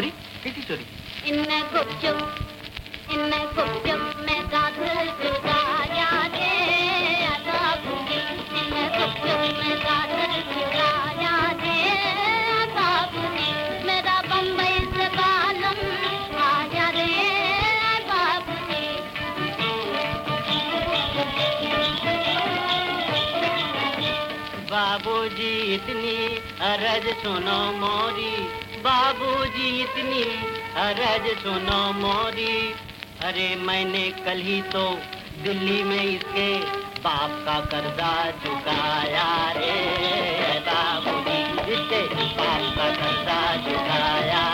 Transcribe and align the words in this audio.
चोरी 0.00 0.10
कैसी 0.42 0.62
चोरी 0.64 0.84
इनमें 1.28 1.62
गुपचुप 1.72 2.18
इनमें 3.12 3.44
गुपचुप 3.56 4.00
में 4.26 4.40
इनमें 8.60 8.86
गुपचुप 8.96 9.40
में 13.34 13.52
मेरा 13.86 14.16
बम्बई 14.30 14.74
से 14.94 15.06
बालम 15.18 15.78
रे 16.96 17.08
बाबूजी 24.70 25.52
इतनी 25.74 26.16
अरज 26.70 27.06
सुनो 27.22 27.60
मोरी। 27.80 28.34
बाबूजी, 28.80 29.68
इतनी 29.82 30.22
अरज 30.80 31.26
सुनो 31.38 31.80
मोरी। 31.92 32.74
अरे 33.22 33.48
मैंने 33.56 34.04
कल 34.24 34.38
ही 34.40 34.60
तो 34.72 34.84
दिल्ली 35.42 35.82
में 35.82 36.04
इसके 36.04 36.48
बाप 37.00 37.30
का 37.46 37.58
कर्जा 37.66 38.14
चुकाया 38.42 39.28
रे। 39.50 39.76
बाबू 40.60 41.14
जी 41.20 41.38
इसके 41.72 42.02
बाप 42.36 42.64
का 42.76 42.88
कर्जा 42.96 43.40
चुकाया 43.66 44.44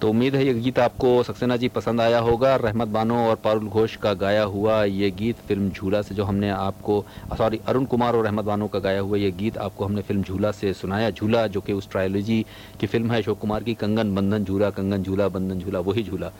तो 0.00 0.08
उम्मीद 0.10 0.34
है 0.34 0.44
ये 0.46 0.52
गीत 0.54 0.78
आपको 0.78 1.22
सक्सेना 1.22 1.56
जी 1.56 1.68
पसंद 1.68 2.00
आया 2.00 2.18
होगा। 2.18 2.56
रहमत 2.56 2.88
बानो 2.88 3.16
और 3.28 3.36
पारुल 3.36 3.68
घोष 3.68 3.96
का 3.96 4.12
गाया 4.14 4.42
हुआ 4.42 4.84
ये 4.84 5.10
गीत 5.10 5.36
फ़िल्म 5.48 5.70
झूला 5.70 6.02
से 6.02 6.14
जो 6.14 6.24
हमने 6.24 6.50
आपको, 6.50 7.04
सॉरी, 7.38 7.60
अरुण 7.66 7.84
कुमार 7.84 8.16
और 8.16 8.24
रहमत 8.24 8.44
बानो 8.44 8.68
का 8.68 8.78
गाया 8.78 9.00
हुआ 9.00 9.18
ये 9.18 9.30
गीत 9.30 9.58
आपको 9.58 9.84
हमने 9.84 10.02
फ़िल्म 10.02 10.22
झूला 10.22 10.50
से 10.50 10.72
सुनाया। 10.72 11.10
झूला 11.10 11.46
जो 11.46 11.60
कि 11.60 11.72
उस 11.72 11.90
ट्रायोलॉजी 11.90 12.44
की 12.80 12.86
फ़िल्म 12.86 13.12
है, 13.12 13.22
अशोक 13.22 13.38
कुमार 13.38 13.62
की 13.62 13.74
कंगन 13.74 14.14
बंधन 14.14 14.44
झूला, 14.44 14.70
कंगन 14.70 15.02
झूला, 15.02 15.28
बंधन 15.28 15.58
झूला, 15.58 15.80
वही 15.80 16.02
झूला। 16.02 16.32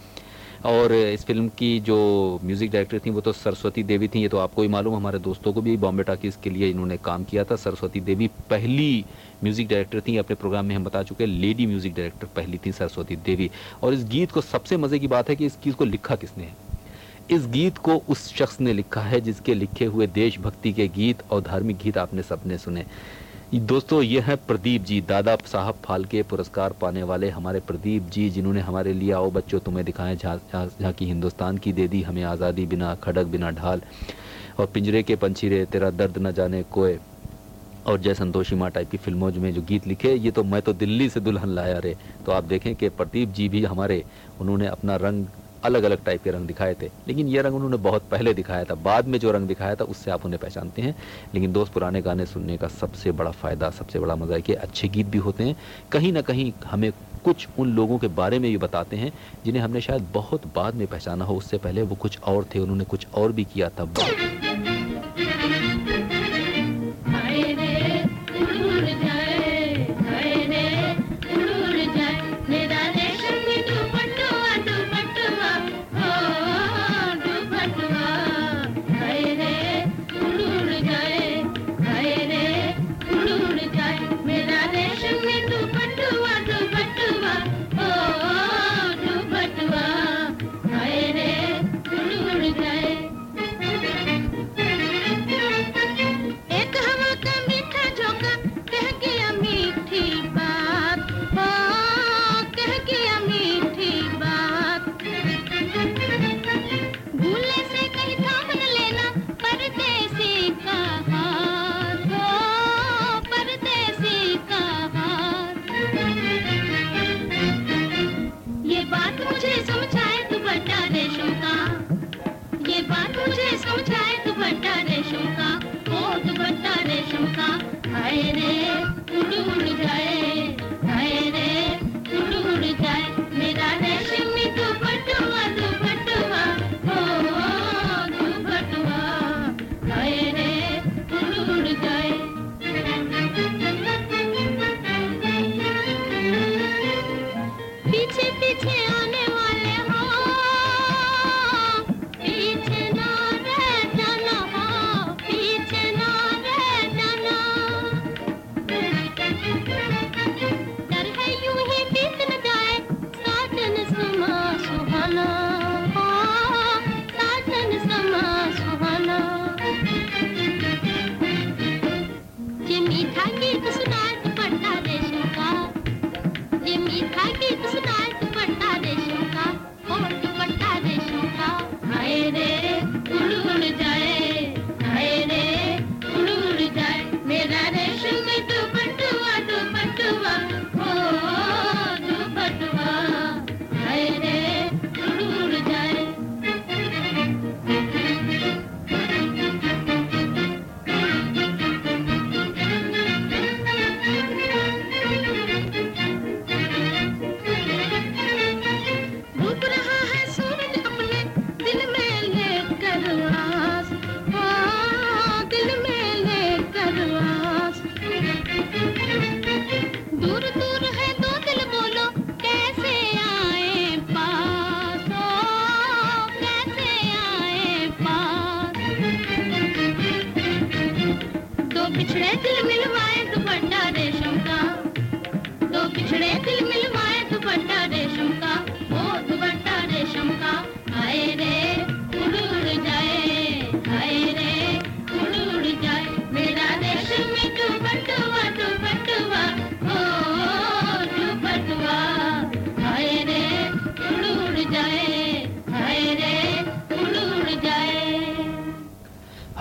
और 0.64 0.92
इस 0.92 1.24
फ़िल्म 1.24 1.48
की 1.48 1.78
जो 1.80 1.96
म्यूज़िक 2.44 2.70
डायरेक्टर 2.70 2.98
थी, 2.98 3.10
वो 3.10 3.20
तो 3.20 3.32
सरस्वती 3.32 3.82
देवी 3.82 4.08
थी, 4.08 4.20
ये 4.22 4.28
तो 4.28 4.38
आपको 4.38 4.62
ही 4.62 4.68
मालूम, 4.68 4.94
हमारे 4.94 5.18
दोस्तों 5.18 5.52
को 5.52 5.60
भी, 5.60 5.76
बॉम्बे 5.76 6.02
टाकीज 6.02 6.36
के 6.36 6.50
लिए 6.50 6.70
इन्होंने 6.70 6.96
काम 6.96 7.24
किया 7.24 7.44
था। 7.44 7.56
सरस्वती 7.56 8.00
देवी 8.00 8.28
पहली 8.50 9.04
म्यूज़िक 9.44 9.68
डायरेक्टर 9.68 10.00
थी, 10.00 10.16
अपने 10.16 10.36
प्रोग्राम 10.36 10.66
में 10.66 10.74
हम 10.76 10.84
बता 10.84 11.02
चुके 11.02 11.24
हैं 11.24 11.30
लेडी 11.30 11.66
म्यूज़िक 11.66 11.94
डायरेक्टर 11.94 12.26
पहली 12.36 12.60
थी 12.66 12.72
सरस्वती 12.72 13.16
देवी। 13.16 13.50
और 13.82 13.94
इस 13.94 14.04
गीत 14.04 14.32
को 14.32 14.40
सबसे 14.40 14.76
मज़े 14.76 14.98
की 14.98 15.06
बात 15.06 15.30
है 15.30 15.36
कि 15.36 15.46
इस 15.46 15.58
गीत 15.64 15.74
को 15.74 15.84
लिखा 15.84 16.16
किसने 16.16 16.44
है? 16.44 16.54
इस 17.30 17.46
गीत 17.46 17.78
को 17.78 17.96
उस 18.08 18.26
शख्स 18.34 18.60
ने 18.60 18.72
लिखा 18.72 19.00
है, 19.00 19.20
जिसके 19.20 19.54
लिखे 19.54 19.84
हुए 19.84 20.06
देशभक्ति 20.06 20.72
के 20.72 20.88
गीत 20.88 21.22
और 21.30 21.40
धार्मिक 21.40 21.76
गीत 21.76 21.98
आपने 21.98 22.22
सबने 22.22 22.58
सुने। 22.58 22.84
दोस्तों 23.54 24.02
ये 24.02 24.20
है 24.20 24.34
प्रदीप 24.36 24.82
जी, 24.82 25.00
दादा 25.00 25.36
साहब 25.46 25.78
फालके 25.84 26.22
पुरस्कार 26.22 26.72
पाने 26.72 27.02
वाले 27.02 27.28
हमारे 27.30 27.60
प्रदीप 27.60 28.02
जी, 28.02 28.28
जिन्होंने 28.30 28.60
हमारे 28.60 28.92
लिए, 28.92 29.12
आओ 29.12 29.30
बच्चों, 29.30 29.60
तुम्हें 29.60 29.84
दिखाएँ 29.84 30.16
की 30.92 31.06
हिंदुस्तान 31.06 31.58
की 31.58 31.72
दे 31.72 31.86
दी, 31.88 32.02
हमें 32.02 32.22
आज़ादी 32.22 32.66
बिना 32.66 32.94
खड़क, 32.94 33.26
बिना 33.26 33.50
ढाल, 33.50 33.82
और 34.58 34.66
पिंजरे 34.66 35.02
के 35.02 35.16
पंछी 35.16 35.48
रे, 35.48 35.64
तेरा 35.66 35.90
दर्द 35.90 36.18
न 36.18 36.32
जाने 36.32 36.62
कोय 36.62 36.98
और 37.86 38.00
जय 38.00 38.14
संतोषी 38.14 38.56
माँ 38.56 38.70
टाइप 38.70 38.90
की 38.90 38.96
फ़िल्मों 38.96 39.30
में 39.32 39.52
जो 39.54 39.62
गीत 39.62 39.86
लिखे, 39.86 40.14
ये 40.14 40.30
तो 40.30 40.44
मैं 40.44 40.62
तो 40.62 40.72
दिल्ली 40.72 41.08
से 41.08 41.20
दुल्हन 41.20 41.48
लाया 41.48 41.78
रे। 41.78 41.96
तो 42.26 42.32
आप 42.32 42.44
देखें 42.44 42.74
कि 42.76 42.88
प्रदीप 42.88 43.28
जी 43.28 43.48
भी 43.48 43.64
हमारे, 43.64 44.04
उन्होंने 44.40 44.66
अपना 44.66 44.96
रंग 44.96 45.26
अलग 45.66 45.82
अलग 45.82 46.04
टाइप 46.04 46.22
के 46.24 46.30
रंग 46.30 46.46
दिखाए 46.46 46.74
थे। 46.82 46.90
लेकिन 47.08 47.28
ये 47.28 47.42
रंग 47.42 47.54
उन्होंने 47.54 47.76
बहुत 47.76 48.02
पहले 48.10 48.34
दिखाया 48.34 48.64
था। 48.64 48.74
बाद 48.74 49.06
में 49.06 49.18
जो 49.18 49.32
रंग 49.32 49.48
दिखाया 49.48 49.74
था, 49.74 49.84
उससे 49.84 50.10
आप 50.10 50.24
उन्हें 50.24 50.40
पहचानते 50.42 50.82
हैं। 50.82 50.94
लेकिन 51.34 51.52
दोस्त, 51.52 51.72
पुराने 51.72 52.02
गाने 52.02 52.26
सुनने 52.26 52.56
का 52.56 52.68
सबसे 52.68 53.12
बड़ा 53.12 53.30
फ़ायदा, 53.30 53.70
सबसे 53.70 53.98
बड़ा 53.98 54.16
मज़ा 54.16 54.34
है 54.34 54.42
कि 54.42 54.54
अच्छे 54.54 54.88
गीत 54.88 55.06
भी 55.06 55.18
होते 55.18 55.44
हैं। 55.44 55.56
कहीं 55.92 56.12
ना 56.12 56.20
कहीं 56.20 56.52
हमें 56.66 56.92
कुछ 57.24 57.48
उन 57.58 57.68
लोगों 57.68 57.98
के 57.98 58.08
बारे 58.08 58.38
में 58.38 58.50
भी 58.50 58.56
बताते 58.56 58.96
हैं, 58.96 59.12
जिन्हें 59.44 59.62
हमने 59.62 59.80
शायद 59.80 60.08
बहुत 60.12 60.46
बाद 60.56 60.74
में 60.74 60.86
पहचाना 60.86 61.24
हो। 61.24 61.36
उससे 61.36 61.58
पहले 61.58 61.82
वो 61.82 61.94
कुछ 61.94 62.18
और 62.20 62.44
थे, 62.44 62.58
उन्होंने 62.58 62.84
कुछ 62.84 63.06
और 63.14 63.32
भी 63.32 63.44
किया 63.44 63.68
था। 63.68 63.84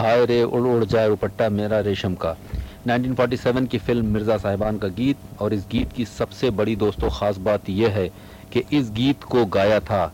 हाय 0.05 0.25
रे, 0.25 0.41
उड़ 0.43 0.61
उड़ 0.61 0.83
जाए 0.85 1.07
दुपट्टा 1.09 1.47
मेरा 1.49 1.79
रेशम 1.81 2.15
का। 2.15 2.35
1947 2.87 3.67
की 3.67 3.77
फ़िल्म 3.77 4.05
मिर्ज़ा 4.05 4.37
साहिबान 4.37 4.77
का 4.77 4.87
गीत, 4.89 5.17
और 5.39 5.53
इस 5.53 5.65
गीत 5.67 5.91
की 5.91 6.05
सबसे 6.05 6.49
बड़ी 6.51 6.75
दोस्तों 6.75 7.09
ख़ास 7.09 7.37
बात 7.37 7.69
यह 7.69 7.91
है 7.91 8.07
कि 8.53 8.63
इस 8.71 8.91
गीत 8.91 9.23
को 9.23 9.45
गाया 9.47 9.79
था 9.79 10.11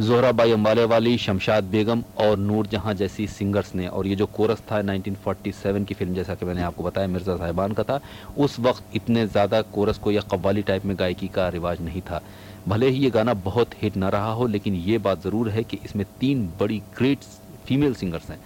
जोहराबाई 0.00 0.52
अम्बाले 0.52 0.84
वाली, 0.84 1.16
शमशाद 1.18 1.64
बेगम 1.64 2.02
और 2.18 2.38
नूर 2.38 2.66
जहाँ 2.66 2.94
जैसी 2.94 3.26
सिंगर्स 3.28 3.74
ने। 3.74 3.86
और 3.88 4.06
ये 4.06 4.14
जो 4.16 4.26
कोरस 4.28 4.62
था 4.70 4.80
1947 4.82 5.84
की 5.84 5.94
फ़िल्म, 5.94 6.14
जैसा 6.14 6.34
कि 6.34 6.46
मैंने 6.46 6.62
आपको 6.62 6.84
बताया, 6.84 7.08
मिर्ज़ा 7.08 7.36
साहिबान 7.36 7.72
का 7.72 7.82
था, 7.82 8.00
उस 8.38 8.58
वक्त 8.60 8.96
इतने 8.96 9.26
ज़्यादा 9.26 9.60
कोरस 9.74 9.98
को 9.98 10.12
या 10.12 10.20
कव्वाली 10.30 10.62
टाइप 10.62 10.84
में 10.84 10.98
गायकी 10.98 11.28
का 11.28 11.48
रिवाज 11.48 11.80
नहीं 11.80 12.00
था। 12.00 12.22
भले 12.68 12.88
ही 12.88 13.04
ये 13.04 13.10
गाना 13.10 13.34
बहुत 13.44 13.82
हिट 13.82 13.96
ना 13.96 14.08
रहा 14.08 14.32
हो, 14.32 14.46
लेकिन 14.46 14.74
ये 14.76 14.98
बात 14.98 15.22
ज़रूर 15.22 15.48
है 15.50 15.64
कि 15.64 15.78
इसमें 15.84 16.06
तीन 16.20 16.48
बड़ी 16.60 16.78
ग्रेट 16.98 17.24
फीमेल 17.66 17.94
सिंगर्स 17.94 18.30
हैं। 18.30 18.38